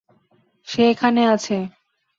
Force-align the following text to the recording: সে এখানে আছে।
সে 0.67 0.81
এখানে 0.91 1.21
আছে। 1.25 1.57